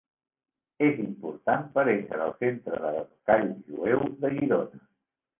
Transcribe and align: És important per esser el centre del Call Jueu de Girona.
És 0.85 0.95
important 1.01 1.67
per 1.75 1.83
esser 1.91 2.21
el 2.27 2.33
centre 2.39 2.79
del 2.85 2.97
Call 3.29 3.45
Jueu 3.75 4.01
de 4.25 4.33
Girona. 4.39 4.81